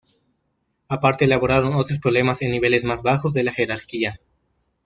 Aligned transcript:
Aparte 0.87 1.25
elaboraron 1.25 1.75
otros 1.75 1.99
problemas 1.99 2.41
en 2.41 2.49
niveles 2.49 2.85
más 2.85 3.03
bajo 3.03 3.29
de 3.29 3.43
la 3.43 3.51
jerarquía. 3.51 4.19